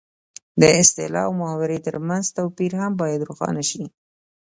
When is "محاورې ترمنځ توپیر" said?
1.39-2.71